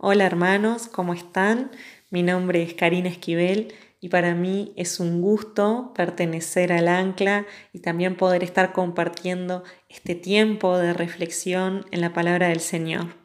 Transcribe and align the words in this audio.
Hola 0.00 0.26
hermanos, 0.26 0.86
¿cómo 0.86 1.12
están? 1.12 1.72
Mi 2.08 2.22
nombre 2.22 2.62
es 2.62 2.72
Karina 2.74 3.08
Esquivel 3.08 3.74
y 4.00 4.10
para 4.10 4.36
mí 4.36 4.72
es 4.76 5.00
un 5.00 5.20
gusto 5.20 5.92
pertenecer 5.92 6.72
al 6.72 6.86
ancla 6.86 7.46
y 7.72 7.80
también 7.80 8.14
poder 8.14 8.44
estar 8.44 8.72
compartiendo 8.72 9.64
este 9.88 10.14
tiempo 10.14 10.78
de 10.78 10.92
reflexión 10.92 11.84
en 11.90 12.00
la 12.00 12.12
palabra 12.12 12.46
del 12.46 12.60
Señor. 12.60 13.16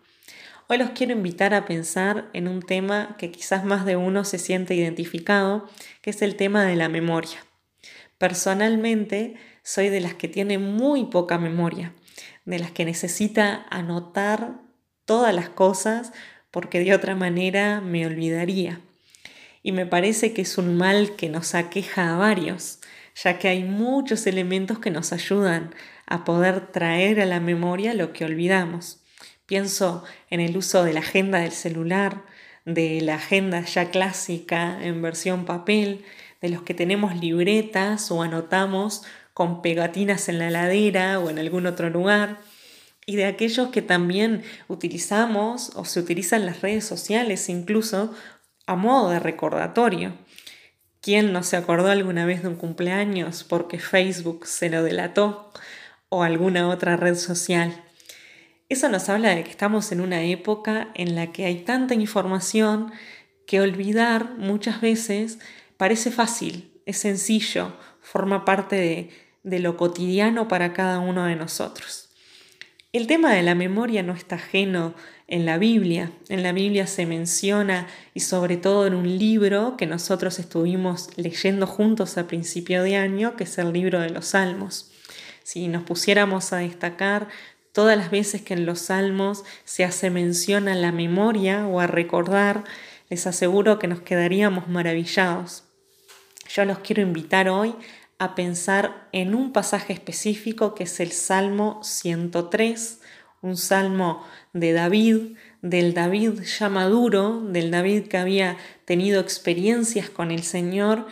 Hoy 0.67 0.79
los 0.79 0.89
quiero 0.89 1.13
invitar 1.13 1.53
a 1.53 1.65
pensar 1.65 2.31
en 2.33 2.47
un 2.47 2.63
tema 2.63 3.17
que 3.19 3.29
quizás 3.29 3.63
más 3.63 3.85
de 3.85 3.95
uno 3.95 4.23
se 4.23 4.39
siente 4.39 4.73
identificado, 4.73 5.69
que 6.01 6.09
es 6.09 6.23
el 6.23 6.35
tema 6.35 6.65
de 6.65 6.75
la 6.75 6.89
memoria. 6.89 7.37
Personalmente 8.17 9.35
soy 9.61 9.89
de 9.89 10.01
las 10.01 10.15
que 10.15 10.27
tiene 10.27 10.57
muy 10.57 11.05
poca 11.05 11.37
memoria, 11.37 11.93
de 12.45 12.57
las 12.57 12.71
que 12.71 12.83
necesita 12.83 13.67
anotar 13.69 14.55
todas 15.05 15.35
las 15.35 15.49
cosas 15.49 16.13
porque 16.53 16.81
de 16.81 16.93
otra 16.93 17.15
manera 17.15 17.81
me 17.81 18.05
olvidaría. 18.05 18.79
Y 19.63 19.71
me 19.71 19.87
parece 19.87 20.33
que 20.33 20.43
es 20.43 20.59
un 20.59 20.77
mal 20.77 21.15
que 21.15 21.27
nos 21.27 21.55
aqueja 21.55 22.13
a 22.13 22.17
varios, 22.17 22.79
ya 23.15 23.39
que 23.39 23.47
hay 23.47 23.63
muchos 23.63 24.27
elementos 24.27 24.77
que 24.77 24.91
nos 24.91 25.13
ayudan 25.13 25.73
a 26.05 26.23
poder 26.23 26.67
traer 26.67 27.19
a 27.21 27.25
la 27.25 27.39
memoria 27.39 27.95
lo 27.95 28.13
que 28.13 28.23
olvidamos. 28.23 29.01
Pienso 29.47 30.03
en 30.29 30.41
el 30.41 30.55
uso 30.55 30.83
de 30.83 30.93
la 30.93 30.99
agenda 30.99 31.39
del 31.39 31.53
celular, 31.53 32.21
de 32.65 33.01
la 33.01 33.15
agenda 33.15 33.61
ya 33.61 33.89
clásica 33.89 34.77
en 34.79 35.01
versión 35.01 35.45
papel, 35.45 36.05
de 36.39 36.49
los 36.49 36.61
que 36.61 36.75
tenemos 36.75 37.15
libretas 37.15 38.11
o 38.11 38.21
anotamos 38.21 39.01
con 39.33 39.63
pegatinas 39.63 40.29
en 40.29 40.37
la 40.37 40.51
ladera 40.51 41.17
o 41.17 41.31
en 41.31 41.39
algún 41.39 41.65
otro 41.65 41.89
lugar 41.89 42.37
y 43.05 43.15
de 43.15 43.25
aquellos 43.25 43.69
que 43.69 43.81
también 43.81 44.43
utilizamos 44.67 45.71
o 45.75 45.85
se 45.85 45.99
utilizan 45.99 46.45
las 46.45 46.61
redes 46.61 46.85
sociales 46.85 47.49
incluso 47.49 48.13
a 48.65 48.75
modo 48.75 49.09
de 49.09 49.19
recordatorio. 49.19 50.13
¿Quién 51.01 51.33
no 51.33 51.43
se 51.43 51.57
acordó 51.57 51.89
alguna 51.89 52.25
vez 52.25 52.43
de 52.43 52.47
un 52.47 52.55
cumpleaños 52.55 53.43
porque 53.43 53.77
Facebook 53.77 54.47
se 54.47 54.69
lo 54.69 54.83
delató 54.83 55.51
o 56.07 56.23
alguna 56.23 56.69
otra 56.69 56.95
red 56.95 57.15
social? 57.15 57.83
Eso 58.69 58.87
nos 58.87 59.09
habla 59.09 59.35
de 59.35 59.43
que 59.43 59.51
estamos 59.51 59.91
en 59.91 59.99
una 59.99 60.23
época 60.23 60.89
en 60.95 61.15
la 61.15 61.33
que 61.33 61.45
hay 61.45 61.63
tanta 61.63 61.93
información 61.93 62.93
que 63.45 63.59
olvidar 63.59 64.35
muchas 64.37 64.79
veces 64.79 65.39
parece 65.75 66.09
fácil, 66.09 66.71
es 66.85 66.97
sencillo, 66.97 67.73
forma 68.01 68.45
parte 68.45 68.77
de, 68.77 69.09
de 69.43 69.59
lo 69.59 69.75
cotidiano 69.75 70.47
para 70.47 70.71
cada 70.71 70.99
uno 70.99 71.25
de 71.25 71.35
nosotros. 71.35 72.02
El 72.93 73.07
tema 73.07 73.33
de 73.33 73.41
la 73.41 73.55
memoria 73.55 74.03
no 74.03 74.13
está 74.13 74.35
ajeno 74.35 74.93
en 75.27 75.47
la 75.47 75.57
Biblia. 75.57 76.11
En 76.29 76.43
la 76.43 76.51
Biblia 76.51 76.85
se 76.85 77.07
menciona 77.07 77.87
y 78.13 78.19
sobre 78.19 78.55
todo 78.55 78.85
en 78.85 78.93
un 78.93 79.17
libro 79.17 79.77
que 79.77 79.87
nosotros 79.87 80.37
estuvimos 80.37 81.09
leyendo 81.15 81.65
juntos 81.65 82.19
a 82.19 82.27
principio 82.27 82.83
de 82.83 82.95
año, 82.95 83.35
que 83.35 83.45
es 83.45 83.57
el 83.57 83.73
libro 83.73 83.99
de 83.99 84.11
los 84.11 84.27
Salmos. 84.27 84.91
Si 85.41 85.67
nos 85.69 85.81
pusiéramos 85.81 86.53
a 86.53 86.57
destacar 86.57 87.29
todas 87.71 87.97
las 87.97 88.11
veces 88.11 88.43
que 88.43 88.53
en 88.53 88.67
los 88.67 88.81
Salmos 88.81 89.43
se 89.63 89.83
hace 89.83 90.11
mención 90.11 90.67
a 90.67 90.75
la 90.75 90.91
memoria 90.91 91.65
o 91.65 91.79
a 91.79 91.87
recordar, 91.87 92.63
les 93.09 93.25
aseguro 93.25 93.79
que 93.79 93.87
nos 93.87 94.01
quedaríamos 94.01 94.67
maravillados. 94.67 95.63
Yo 96.47 96.63
los 96.63 96.77
quiero 96.77 97.01
invitar 97.01 97.49
hoy 97.49 97.73
a 98.19 98.35
pensar 98.35 99.07
en 99.11 99.35
un 99.35 99.51
pasaje 99.51 99.93
específico 99.93 100.75
que 100.75 100.83
es 100.83 100.99
el 100.99 101.11
Salmo 101.11 101.81
103, 101.83 103.01
un 103.41 103.57
salmo 103.57 104.25
de 104.53 104.73
David, 104.73 105.35
del 105.61 105.93
David 105.93 106.41
ya 106.41 106.69
maduro, 106.69 107.41
del 107.41 107.71
David 107.71 108.07
que 108.07 108.17
había 108.17 108.57
tenido 108.85 109.19
experiencias 109.19 110.09
con 110.09 110.31
el 110.31 110.43
Señor, 110.43 111.07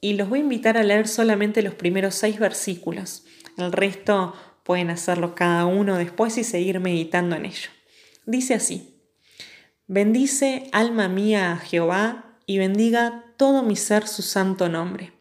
y 0.00 0.14
los 0.14 0.28
voy 0.28 0.40
a 0.40 0.42
invitar 0.42 0.76
a 0.76 0.82
leer 0.82 1.08
solamente 1.08 1.62
los 1.62 1.74
primeros 1.74 2.14
seis 2.14 2.38
versículos. 2.38 3.24
El 3.56 3.72
resto 3.72 4.34
pueden 4.62 4.90
hacerlo 4.90 5.34
cada 5.34 5.66
uno 5.66 5.96
después 5.96 6.36
y 6.38 6.44
seguir 6.44 6.80
meditando 6.80 7.36
en 7.36 7.46
ello. 7.46 7.70
Dice 8.26 8.54
así, 8.54 9.00
bendice 9.86 10.68
alma 10.72 11.08
mía 11.08 11.52
a 11.52 11.56
Jehová 11.56 12.38
y 12.46 12.58
bendiga 12.58 13.24
todo 13.36 13.62
mi 13.62 13.76
ser 13.76 14.06
su 14.06 14.22
santo 14.22 14.68
nombre. 14.68 15.12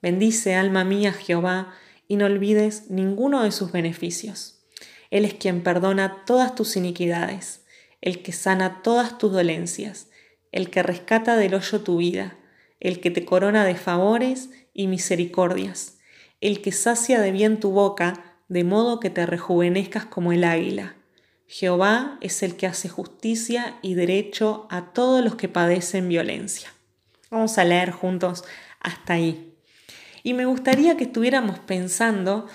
Bendice, 0.00 0.54
alma 0.54 0.84
mía, 0.84 1.12
Jehová, 1.12 1.74
y 2.06 2.16
no 2.16 2.26
olvides 2.26 2.90
ninguno 2.90 3.42
de 3.42 3.52
sus 3.52 3.72
beneficios. 3.72 4.60
Él 5.10 5.24
es 5.24 5.34
quien 5.34 5.62
perdona 5.62 6.24
todas 6.24 6.54
tus 6.54 6.76
iniquidades, 6.76 7.64
el 8.00 8.22
que 8.22 8.32
sana 8.32 8.82
todas 8.82 9.18
tus 9.18 9.32
dolencias, 9.32 10.08
el 10.52 10.70
que 10.70 10.82
rescata 10.82 11.36
del 11.36 11.54
hoyo 11.54 11.80
tu 11.80 11.98
vida, 11.98 12.38
el 12.80 13.00
que 13.00 13.10
te 13.10 13.24
corona 13.24 13.64
de 13.64 13.74
favores 13.74 14.50
y 14.72 14.86
misericordias, 14.86 15.98
el 16.40 16.62
que 16.62 16.72
sacia 16.72 17.20
de 17.20 17.32
bien 17.32 17.60
tu 17.60 17.72
boca, 17.72 18.36
de 18.48 18.64
modo 18.64 19.00
que 19.00 19.10
te 19.10 19.26
rejuvenezcas 19.26 20.04
como 20.06 20.32
el 20.32 20.44
águila. 20.44 20.94
Jehová 21.46 22.18
es 22.20 22.42
el 22.42 22.56
que 22.56 22.66
hace 22.66 22.88
justicia 22.88 23.78
y 23.82 23.94
derecho 23.94 24.66
a 24.70 24.92
todos 24.92 25.24
los 25.24 25.34
que 25.34 25.48
padecen 25.48 26.08
violencia. 26.08 26.72
Vamos 27.30 27.58
a 27.58 27.64
leer 27.64 27.90
juntos 27.90 28.44
hasta 28.80 29.14
ahí. 29.14 29.57
Y 30.22 30.34
me 30.34 30.44
gustaría 30.46 30.96
que 30.96 31.04
estuviéramos 31.04 31.58
pensando 31.58 32.46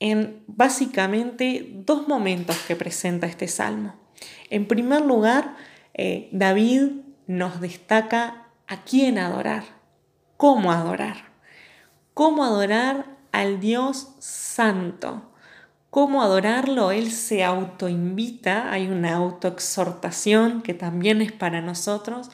en 0.00 0.42
básicamente 0.46 1.70
dos 1.86 2.08
momentos 2.08 2.56
que 2.66 2.76
presenta 2.76 3.26
este 3.26 3.48
salmo. 3.48 3.94
En 4.50 4.66
primer 4.66 5.02
lugar, 5.02 5.56
eh, 5.94 6.28
David 6.32 6.90
nos 7.26 7.60
destaca 7.60 8.48
a 8.66 8.84
quién 8.84 9.18
adorar, 9.18 9.64
cómo 10.36 10.72
adorar, 10.72 11.16
cómo 12.14 12.44
adorar 12.44 13.16
al 13.32 13.60
Dios 13.60 14.14
santo. 14.18 15.30
¿Cómo 15.90 16.22
adorarlo? 16.22 16.90
Él 16.90 17.10
se 17.10 17.42
autoinvita, 17.42 18.70
hay 18.70 18.88
una 18.88 19.14
autoexhortación 19.14 20.60
que 20.60 20.74
también 20.74 21.22
es 21.22 21.32
para 21.32 21.62
nosotros, 21.62 22.30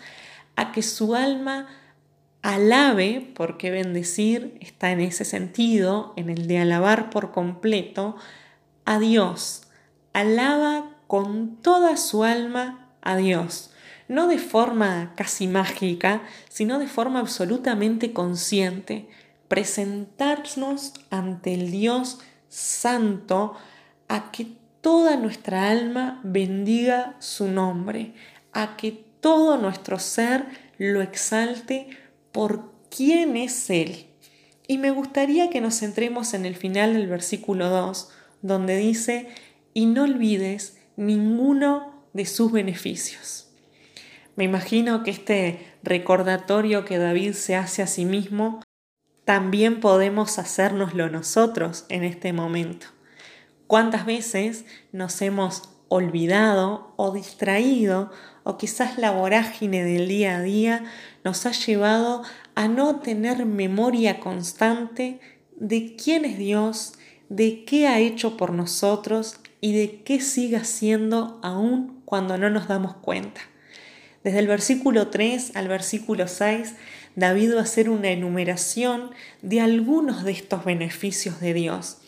a 0.57 0.73
que 0.73 0.83
su 0.83 1.15
alma 1.15 1.69
alabe, 2.43 3.33
porque 3.35 3.71
bendecir 3.71 4.59
está 4.61 4.91
en 4.91 5.01
ese 5.01 5.25
sentido, 5.25 6.13
en 6.17 6.29
el 6.29 6.47
de 6.49 6.59
alabar 6.59 7.09
por 7.11 7.31
completo, 7.31 8.17
a 8.85 8.99
Dios. 8.99 9.63
Alaba 10.13 10.91
con 11.07 11.57
toda 11.57 11.97
su 11.97 12.25
alma 12.25 12.91
a 13.01 13.17
Dios, 13.17 13.71
no 14.09 14.27
de 14.27 14.39
forma 14.39 15.13
casi 15.17 15.47
mágica, 15.47 16.23
sino 16.49 16.79
de 16.79 16.89
forma 16.89 17.21
absolutamente 17.21 18.13
consciente, 18.13 19.09
presentarnos 19.49 20.95
ante 21.11 21.55
el 21.55 21.71
Dios 21.71 22.19
santo 22.49 23.55
a 24.09 24.31
que 24.33 24.49
toda 24.81 25.17
nuestra 25.17 25.71
alma 25.71 26.21
bendiga 26.25 27.15
su 27.21 27.49
nombre, 27.49 28.15
a 28.53 28.77
que 28.77 29.05
todo 29.21 29.57
nuestro 29.57 29.99
ser 29.99 30.47
lo 30.79 31.01
exalte 31.01 31.89
por 32.33 32.73
quién 32.95 33.37
es 33.37 33.71
Él. 33.71 34.07
Y 34.67 34.79
me 34.79 34.91
gustaría 34.91 35.51
que 35.51 35.61
nos 35.61 35.81
centremos 35.81 36.35
en 36.35 36.47
el 36.47 36.57
final 36.57 36.95
del 36.95 37.07
versículo 37.07 37.69
2, 37.69 38.11
donde 38.43 38.77
dice, 38.77 39.29
y 39.75 39.87
no 39.87 40.05
olvides 40.05 40.79
ninguno 40.97 42.05
de 42.13 42.27
sus 42.27 42.53
beneficios. 42.53 43.49
Me 44.37 44.45
imagino 44.45 45.03
que 45.03 45.11
este 45.11 45.67
recordatorio 45.83 46.85
que 46.85 46.99
David 46.99 47.35
se 47.35 47.57
hace 47.57 47.83
a 47.83 47.87
sí 47.87 48.05
mismo, 48.05 48.61
también 49.25 49.81
podemos 49.81 50.39
hacérnoslo 50.39 51.09
nosotros 51.09 51.85
en 51.89 52.03
este 52.03 52.33
momento. 52.33 52.87
¿Cuántas 53.67 54.05
veces 54.05 54.65
nos 54.91 55.21
hemos 55.23 55.71
olvidado 55.89 56.95
o 56.97 57.13
distraído 57.13 58.11
o 58.45 58.57
quizás 58.57 58.99
la 58.99 59.11
vorágine 59.11 59.85
del 59.85 60.09
día 60.09 60.37
a 60.37 60.43
día 60.43 60.85
nos 61.25 61.47
ha 61.47 61.53
llevado 61.53 62.23
a 62.55 62.69
no 62.69 62.97
tener 63.01 63.47
memoria 63.47 64.21
constante 64.21 65.21
de 65.57 65.97
quién 65.97 66.25
es 66.25 66.39
Dios, 66.39 66.95
de 67.29 67.65
qué 67.65 67.87
ha 67.89 68.01
hecho 68.01 68.37
por 68.37 68.53
nosotros 68.53 69.37
y 69.61 69.73
de 69.73 70.03
qué 70.03 70.21
sigue 70.21 70.57
haciendo 70.57 71.39
aún 71.43 72.03
cuando 72.05 72.37
no 72.37 72.51
nos 72.51 72.69
damos 72.69 72.95
cuenta. 72.97 73.41
Desde 74.25 74.39
el 74.39 74.47
versículo 74.47 75.09
3 75.09 75.57
al 75.57 75.69
versículo 75.69 76.29
6, 76.29 76.75
David 77.17 77.55
va 77.55 77.61
a 77.61 77.65
hacer 77.65 77.91
una 77.91 78.11
enumeración 78.11 79.11
de 79.43 79.61
algunos 79.61 80.25
de 80.25 80.33
estos 80.33 80.65
beneficios 80.65 81.41
de 81.41 81.55
Dios. 81.55 81.99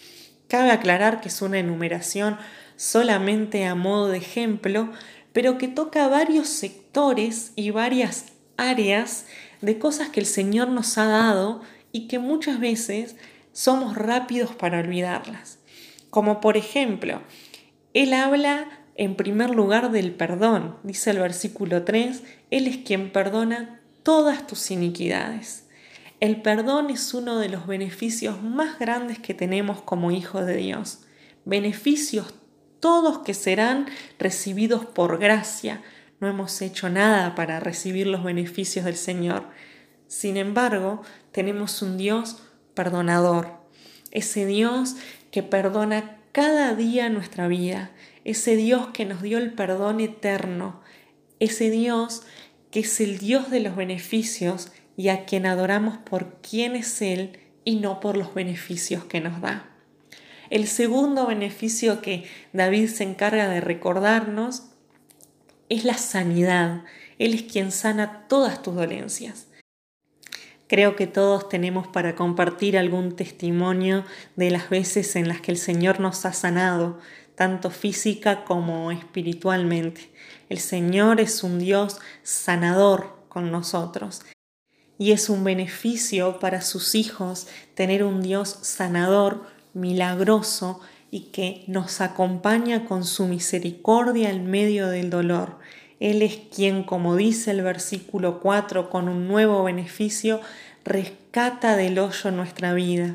Cabe 0.49 0.70
aclarar 0.70 1.20
que 1.20 1.28
es 1.28 1.43
una 1.43 1.58
enumeración 1.58 2.38
solamente 2.76 3.64
a 3.64 3.75
modo 3.75 4.08
de 4.08 4.19
ejemplo, 4.19 4.90
pero 5.32 5.58
que 5.58 5.69
toca 5.69 6.08
varios 6.08 6.49
sectores 6.49 7.52
y 7.56 7.70
varias 7.70 8.33
áreas 8.56 9.26
de 9.60 9.78
cosas 9.78 10.08
que 10.08 10.20
el 10.20 10.26
Señor 10.26 10.68
nos 10.68 10.98
ha 10.98 11.06
dado 11.06 11.62
y 11.92 12.08
que 12.08 12.18
muchas 12.18 12.60
veces 12.60 13.16
somos 13.52 13.96
rápidos 13.96 14.54
para 14.54 14.80
olvidarlas. 14.80 15.58
Como 16.10 16.40
por 16.40 16.56
ejemplo, 16.56 17.22
Él 17.92 18.12
habla 18.12 18.68
en 18.96 19.16
primer 19.16 19.50
lugar 19.50 19.90
del 19.90 20.12
perdón. 20.12 20.76
Dice 20.82 21.10
el 21.10 21.18
versículo 21.18 21.84
3, 21.84 22.22
Él 22.50 22.66
es 22.66 22.78
quien 22.78 23.12
perdona 23.12 23.80
todas 24.02 24.46
tus 24.46 24.70
iniquidades. 24.70 25.68
El 26.20 26.42
perdón 26.42 26.90
es 26.90 27.12
uno 27.14 27.38
de 27.38 27.48
los 27.48 27.66
beneficios 27.66 28.42
más 28.42 28.78
grandes 28.78 29.18
que 29.18 29.34
tenemos 29.34 29.82
como 29.82 30.10
hijos 30.10 30.46
de 30.46 30.56
Dios. 30.56 31.00
Beneficios 31.44 32.34
todos 32.80 33.20
que 33.20 33.34
serán 33.34 33.86
recibidos 34.18 34.84
por 34.84 35.18
gracia. 35.18 35.82
No 36.24 36.30
hemos 36.30 36.62
hecho 36.62 36.88
nada 36.88 37.34
para 37.34 37.60
recibir 37.60 38.06
los 38.06 38.24
beneficios 38.24 38.86
del 38.86 38.96
Señor. 38.96 39.44
Sin 40.06 40.38
embargo, 40.38 41.02
tenemos 41.32 41.82
un 41.82 41.98
Dios 41.98 42.42
perdonador. 42.72 43.48
Ese 44.10 44.46
Dios 44.46 44.96
que 45.30 45.42
perdona 45.42 46.16
cada 46.32 46.74
día 46.74 47.10
nuestra 47.10 47.46
vida. 47.46 47.90
Ese 48.24 48.56
Dios 48.56 48.86
que 48.94 49.04
nos 49.04 49.20
dio 49.20 49.36
el 49.36 49.52
perdón 49.52 50.00
eterno. 50.00 50.80
Ese 51.40 51.68
Dios 51.68 52.22
que 52.70 52.80
es 52.80 53.02
el 53.02 53.18
Dios 53.18 53.50
de 53.50 53.60
los 53.60 53.76
beneficios 53.76 54.72
y 54.96 55.08
a 55.08 55.26
quien 55.26 55.44
adoramos 55.44 55.98
por 55.98 56.40
quién 56.40 56.74
es 56.74 57.02
Él 57.02 57.38
y 57.66 57.80
no 57.80 58.00
por 58.00 58.16
los 58.16 58.32
beneficios 58.32 59.04
que 59.04 59.20
nos 59.20 59.42
da. 59.42 59.68
El 60.48 60.68
segundo 60.68 61.26
beneficio 61.26 62.00
que 62.00 62.24
David 62.54 62.88
se 62.88 63.04
encarga 63.04 63.46
de 63.46 63.60
recordarnos 63.60 64.70
es 65.69 65.84
la 65.84 65.99
sanidad. 65.99 66.84
Él 67.19 67.34
es 67.34 67.43
quien 67.43 67.72
sana 67.72 68.26
todas 68.28 68.62
tus 68.62 68.75
dolencias. 68.75 69.49
Creo 70.66 70.96
que 70.96 71.06
todos 71.06 71.49
tenemos 71.49 71.87
para 71.87 72.14
compartir 72.14 72.78
algún 72.78 73.16
testimonio 73.16 74.05
de 74.37 74.50
las 74.50 74.70
veces 74.70 75.14
en 75.14 75.28
las 75.28 75.40
que 75.40 75.52
el 75.52 75.58
Señor 75.58 76.00
nos 76.00 76.25
ha 76.25 76.32
sanado, 76.32 76.99
tanto 77.34 77.70
física 77.70 78.44
como 78.44 78.90
espiritualmente. 78.90 80.11
El 80.49 80.58
Señor 80.58 81.20
es 81.20 81.43
un 81.43 81.58
Dios 81.58 82.00
sanador 82.22 83.17
con 83.28 83.50
nosotros 83.50 84.22
y 84.99 85.12
es 85.12 85.28
un 85.28 85.44
beneficio 85.44 86.38
para 86.38 86.60
sus 86.60 86.94
hijos 86.94 87.46
tener 87.75 88.05
un 88.05 88.22
Dios 88.22 88.58
sanador, 88.62 89.46
milagroso 89.75 90.81
y 91.14 91.31
que 91.31 91.62
nos 91.69 92.00
acompaña 92.00 92.87
con 92.87 93.05
su 93.05 93.26
misericordia 93.26 94.31
en 94.31 94.50
medio 94.50 94.88
del 94.88 95.11
dolor. 95.11 95.61
Él 96.00 96.22
es 96.22 96.40
quien, 96.52 96.82
como 96.82 97.14
dice 97.14 97.52
el 97.52 97.62
versículo 97.62 98.40
4, 98.40 98.90
con 98.90 99.08
un 99.08 99.28
nuevo 99.28 99.62
beneficio, 99.62 100.40
rescata 100.84 101.76
del 101.76 102.00
hoyo 102.00 102.32
nuestra 102.32 102.75
vida. 102.75 103.14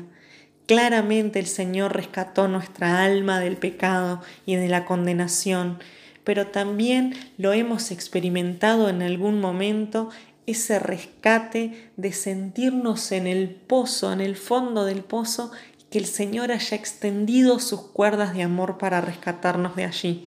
Claramente 0.64 1.40
el 1.40 1.46
Señor 1.46 1.94
rescató 1.94 2.48
nuestra 2.48 3.04
alma 3.04 3.38
del 3.38 3.58
pecado 3.58 4.22
y 4.46 4.54
de 4.54 4.68
la 4.68 4.86
condenación, 4.86 5.78
pero 6.24 6.46
también 6.46 7.14
lo 7.36 7.52
hemos 7.52 7.90
experimentado 7.90 8.88
en 8.88 9.02
algún 9.02 9.42
momento 9.42 10.08
ese 10.46 10.78
rescate 10.78 11.90
de 11.98 12.12
sentirnos 12.12 13.12
en 13.12 13.26
el 13.26 13.50
pozo, 13.50 14.10
en 14.10 14.22
el 14.22 14.36
fondo 14.36 14.86
del 14.86 15.02
pozo, 15.02 15.52
que 15.90 15.98
el 15.98 16.06
Señor 16.06 16.52
haya 16.52 16.76
extendido 16.76 17.58
sus 17.58 17.82
cuerdas 17.82 18.34
de 18.34 18.42
amor 18.42 18.78
para 18.78 19.00
rescatarnos 19.00 19.76
de 19.76 19.84
allí. 19.84 20.24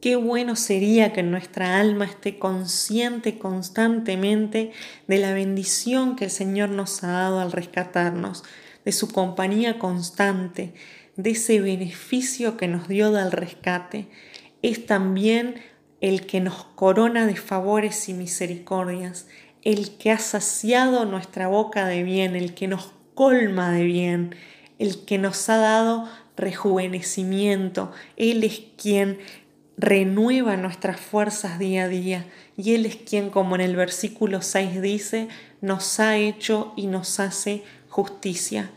Qué 0.00 0.16
bueno 0.16 0.56
sería 0.56 1.12
que 1.12 1.22
nuestra 1.22 1.78
alma 1.80 2.04
esté 2.04 2.38
consciente 2.38 3.38
constantemente 3.38 4.72
de 5.06 5.18
la 5.18 5.32
bendición 5.32 6.16
que 6.16 6.24
el 6.26 6.30
Señor 6.30 6.68
nos 6.70 7.02
ha 7.02 7.08
dado 7.08 7.40
al 7.40 7.52
rescatarnos, 7.52 8.44
de 8.84 8.92
su 8.92 9.08
compañía 9.08 9.78
constante, 9.78 10.74
de 11.16 11.30
ese 11.30 11.60
beneficio 11.60 12.56
que 12.56 12.68
nos 12.68 12.88
dio 12.88 13.10
del 13.10 13.32
rescate, 13.32 14.08
es 14.62 14.86
también 14.86 15.56
el 16.00 16.26
que 16.26 16.40
nos 16.40 16.64
corona 16.76 17.26
de 17.26 17.36
favores 17.36 18.08
y 18.08 18.14
misericordias, 18.14 19.26
el 19.62 19.96
que 19.96 20.12
ha 20.12 20.18
saciado 20.18 21.04
nuestra 21.04 21.48
boca 21.48 21.86
de 21.86 22.02
bien, 22.02 22.36
el 22.36 22.54
que 22.54 22.68
nos 22.68 22.92
colma 23.14 23.72
de 23.72 23.82
bien, 23.84 24.36
el 24.78 25.04
que 25.04 25.18
nos 25.18 25.48
ha 25.48 25.56
dado 25.56 26.08
rejuvenecimiento. 26.36 27.92
Él 28.16 28.44
es 28.44 28.62
quien 28.76 29.18
renueva 29.76 30.56
nuestras 30.56 31.00
fuerzas 31.00 31.58
día 31.58 31.84
a 31.84 31.88
día 31.88 32.26
y 32.56 32.74
Él 32.74 32.86
es 32.86 32.96
quien, 32.96 33.30
como 33.30 33.54
en 33.54 33.60
el 33.60 33.76
versículo 33.76 34.42
6 34.42 34.80
dice, 34.80 35.28
nos 35.60 36.00
ha 36.00 36.16
hecho 36.16 36.72
y 36.76 36.86
nos 36.86 37.20
hace 37.20 37.62
justicia. 37.88 38.70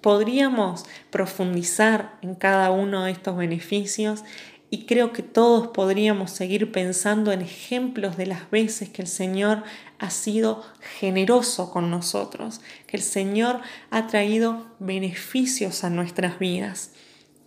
Podríamos 0.00 0.84
profundizar 1.10 2.18
en 2.22 2.34
cada 2.34 2.70
uno 2.70 3.04
de 3.04 3.12
estos 3.12 3.36
beneficios 3.36 4.24
y 4.68 4.86
creo 4.86 5.12
que 5.12 5.22
todos 5.22 5.68
podríamos 5.68 6.30
seguir 6.30 6.72
pensando 6.72 7.30
en 7.30 7.42
ejemplos 7.42 8.16
de 8.16 8.26
las 8.26 8.50
veces 8.50 8.88
que 8.88 9.02
el 9.02 9.08
Señor 9.08 9.62
ha 10.02 10.10
sido 10.10 10.62
generoso 10.98 11.70
con 11.70 11.90
nosotros, 11.90 12.60
que 12.86 12.98
el 12.98 13.02
Señor 13.02 13.60
ha 13.90 14.08
traído 14.08 14.66
beneficios 14.78 15.84
a 15.84 15.90
nuestras 15.90 16.38
vidas. 16.38 16.92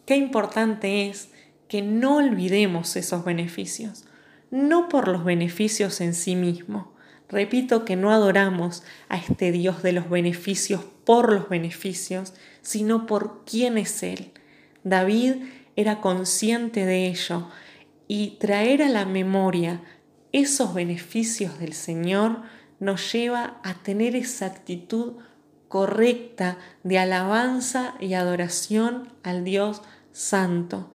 Qué 0.07 0.15
importante 0.15 1.07
es 1.07 1.29
que 1.67 1.83
no 1.83 2.17
olvidemos 2.17 2.95
esos 2.95 3.23
beneficios, 3.23 4.05
no 4.49 4.89
por 4.89 5.07
los 5.07 5.23
beneficios 5.23 6.01
en 6.01 6.15
sí 6.15 6.35
mismo, 6.35 6.95
Repito 7.29 7.85
que 7.85 7.95
no 7.95 8.11
adoramos 8.11 8.83
a 9.09 9.17
este 9.17 9.51
Dios 9.51 9.81
de 9.81 9.93
los 9.93 10.09
beneficios 10.09 10.81
por 11.05 11.33
los 11.33 11.49
beneficios, 11.49 12.33
sino 12.61 13.05
por 13.07 13.43
quién 13.45 13.77
es 13.77 14.03
Él. 14.03 14.31
David 14.83 15.35
era 15.75 16.01
consciente 16.01 16.85
de 16.85 17.07
ello 17.07 17.49
y 18.07 18.37
traer 18.39 18.83
a 18.83 18.89
la 18.89 19.05
memoria 19.05 19.81
esos 20.35 20.73
beneficios 20.73 21.59
del 21.59 21.71
Señor 21.71 22.41
nos 22.81 23.13
lleva 23.13 23.61
a 23.63 23.73
tener 23.75 24.17
esa 24.17 24.47
actitud 24.47 25.13
correcta 25.69 26.57
de 26.83 26.99
alabanza 26.99 27.95
y 28.01 28.15
adoración 28.15 29.13
al 29.23 29.45
Dios 29.45 29.81
Santo. 30.11 30.91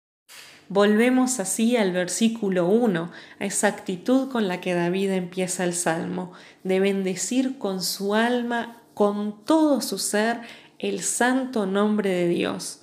Volvemos 0.71 1.39
así 1.39 1.77
al 1.77 1.93
versículo 1.93 2.67
1, 2.67 3.13
a 3.39 3.45
esa 3.45 3.69
actitud 3.69 4.31
con 4.31 4.49
la 4.49 4.63
que 4.63 4.73
David 4.73 5.11
empieza 5.11 5.65
el 5.65 5.75
salmo, 5.75 6.33
de 6.65 6.81
bendecir 6.81 7.59
con 7.59 7.83
su 7.83 8.15
alma, 8.15 8.83
con 8.95 9.45
todo 9.45 9.83
su 9.83 9.99
ser, 9.99 10.41
el 10.79 11.03
santo 11.03 11.67
nombre 11.67 12.09
de 12.09 12.29
Dios. 12.29 12.81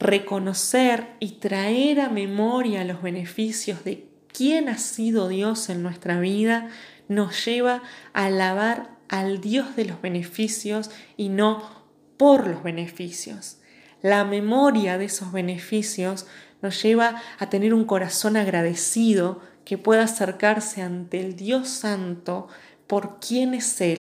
Reconocer 0.00 1.06
y 1.20 1.38
traer 1.38 2.00
a 2.00 2.08
memoria 2.08 2.82
los 2.82 3.00
beneficios 3.00 3.84
de 3.84 4.07
quién 4.38 4.68
ha 4.68 4.78
sido 4.78 5.26
Dios 5.26 5.68
en 5.68 5.82
nuestra 5.82 6.20
vida 6.20 6.68
nos 7.08 7.44
lleva 7.44 7.82
a 8.12 8.26
alabar 8.26 8.96
al 9.08 9.40
Dios 9.40 9.74
de 9.74 9.84
los 9.84 10.00
beneficios 10.00 10.92
y 11.16 11.28
no 11.28 11.68
por 12.16 12.46
los 12.46 12.62
beneficios. 12.62 13.58
La 14.00 14.24
memoria 14.24 14.96
de 14.96 15.06
esos 15.06 15.32
beneficios 15.32 16.28
nos 16.62 16.80
lleva 16.80 17.20
a 17.40 17.50
tener 17.50 17.74
un 17.74 17.84
corazón 17.84 18.36
agradecido 18.36 19.40
que 19.64 19.76
pueda 19.76 20.04
acercarse 20.04 20.82
ante 20.82 21.18
el 21.18 21.34
Dios 21.34 21.68
Santo 21.68 22.46
por 22.86 23.18
quien 23.18 23.54
es 23.54 23.80
Él, 23.80 23.96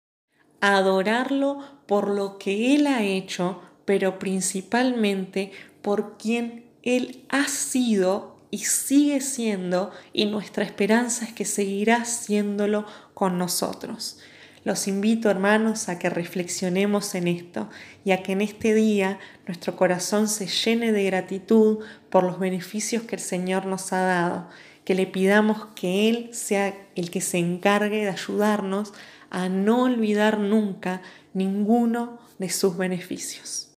adorarlo 0.60 1.60
por 1.86 2.10
lo 2.10 2.36
que 2.36 2.74
Él 2.74 2.88
ha 2.88 3.02
hecho, 3.02 3.62
pero 3.86 4.18
principalmente 4.18 5.52
por 5.80 6.18
quien 6.18 6.66
Él 6.82 7.24
ha 7.30 7.48
sido 7.48 8.35
y 8.56 8.60
sigue 8.60 9.20
siendo 9.20 9.90
y 10.14 10.24
nuestra 10.24 10.64
esperanza 10.64 11.26
es 11.26 11.34
que 11.34 11.44
seguirá 11.44 12.06
siéndolo 12.06 12.86
con 13.12 13.36
nosotros. 13.36 14.18
Los 14.64 14.88
invito, 14.88 15.28
hermanos, 15.28 15.90
a 15.90 15.98
que 15.98 16.08
reflexionemos 16.08 17.14
en 17.14 17.28
esto 17.28 17.68
y 18.02 18.12
a 18.12 18.22
que 18.22 18.32
en 18.32 18.40
este 18.40 18.72
día 18.72 19.18
nuestro 19.46 19.76
corazón 19.76 20.26
se 20.26 20.46
llene 20.46 20.92
de 20.92 21.04
gratitud 21.04 21.84
por 22.08 22.24
los 22.24 22.38
beneficios 22.38 23.02
que 23.02 23.16
el 23.16 23.20
Señor 23.20 23.66
nos 23.66 23.92
ha 23.92 24.00
dado, 24.00 24.48
que 24.86 24.94
le 24.94 25.06
pidamos 25.06 25.66
que 25.76 26.08
Él 26.08 26.30
sea 26.32 26.74
el 26.94 27.10
que 27.10 27.20
se 27.20 27.36
encargue 27.36 28.04
de 28.04 28.08
ayudarnos 28.08 28.94
a 29.28 29.50
no 29.50 29.82
olvidar 29.82 30.38
nunca 30.38 31.02
ninguno 31.34 32.18
de 32.38 32.48
sus 32.48 32.78
beneficios. 32.78 33.75